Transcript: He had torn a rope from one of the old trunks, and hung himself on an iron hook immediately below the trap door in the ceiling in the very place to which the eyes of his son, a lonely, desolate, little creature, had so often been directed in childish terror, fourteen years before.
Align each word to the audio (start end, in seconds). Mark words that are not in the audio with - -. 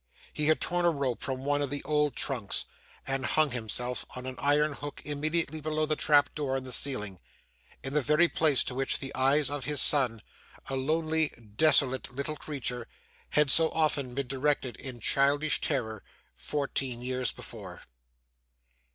He 0.33 0.47
had 0.47 0.59
torn 0.59 0.83
a 0.83 0.89
rope 0.89 1.21
from 1.21 1.45
one 1.45 1.61
of 1.61 1.69
the 1.69 1.83
old 1.83 2.15
trunks, 2.15 2.65
and 3.05 3.23
hung 3.23 3.51
himself 3.51 4.03
on 4.15 4.25
an 4.25 4.33
iron 4.39 4.73
hook 4.73 4.99
immediately 5.05 5.61
below 5.61 5.85
the 5.85 5.95
trap 5.95 6.33
door 6.33 6.57
in 6.57 6.63
the 6.63 6.71
ceiling 6.71 7.19
in 7.83 7.93
the 7.93 8.01
very 8.01 8.27
place 8.27 8.63
to 8.63 8.73
which 8.73 8.97
the 8.97 9.13
eyes 9.13 9.51
of 9.51 9.65
his 9.65 9.79
son, 9.79 10.23
a 10.67 10.75
lonely, 10.75 11.27
desolate, 11.55 12.11
little 12.15 12.35
creature, 12.35 12.87
had 13.29 13.51
so 13.51 13.69
often 13.73 14.15
been 14.15 14.25
directed 14.25 14.75
in 14.77 14.99
childish 14.99 15.61
terror, 15.61 16.03
fourteen 16.35 17.03
years 17.03 17.31
before. 17.31 17.83